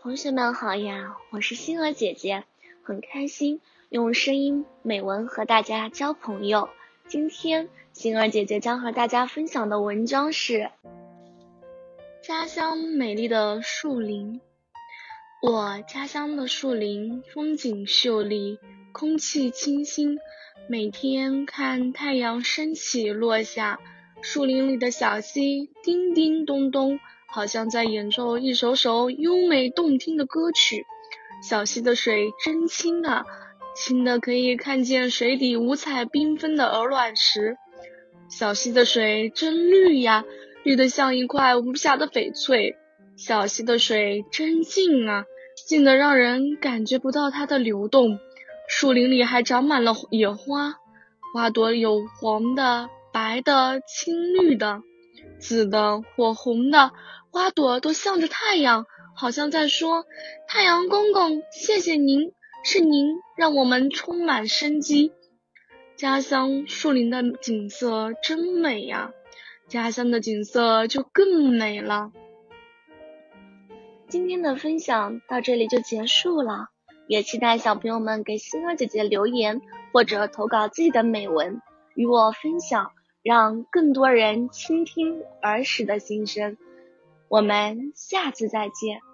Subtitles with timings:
[0.00, 2.44] 同学们好呀，我是星儿姐姐，
[2.84, 6.68] 很开心用声音美文和大家交朋友。
[7.08, 10.70] 今天星儿姐姐将和大家分享的文章是
[12.22, 14.40] 家乡美丽的树林。
[15.42, 18.60] 我家乡的树林风景秀丽，
[18.92, 20.20] 空气清新，
[20.68, 23.80] 每天看太阳升起落下，
[24.22, 27.00] 树林里的小溪叮叮咚咚。
[27.30, 30.86] 好像在演奏一首首优美动听的歌曲。
[31.42, 33.24] 小溪的水真清啊，
[33.76, 37.56] 清的可以看见水底五彩缤纷的鹅卵石。
[38.30, 40.24] 小溪的水真绿呀，
[40.64, 42.76] 绿的像一块无瑕的翡翠。
[43.16, 45.24] 小溪的水真静啊，
[45.66, 48.18] 静的让人感觉不到它的流动。
[48.68, 50.74] 树林里还长满了野花，
[51.34, 54.82] 花朵有黄的、白的、青绿的。
[55.40, 56.90] 紫的、火红的
[57.30, 60.06] 花朵都向着太阳，好像在说
[60.48, 62.32] ：“太阳公公，谢谢您，
[62.64, 65.12] 是您让我们充满生机。”
[65.96, 69.12] 家乡树林的景色真美呀，
[69.68, 72.12] 家乡的景色就更美了。
[74.08, 76.68] 今天的分享到这里就结束了，
[77.06, 79.60] 也期待小朋友们给星儿姐姐留言
[79.92, 81.60] 或者投稿自己的美文
[81.94, 82.92] 与我分享。
[83.20, 86.56] 让更多人倾听儿时的心声。
[87.28, 89.07] 我们下次再见。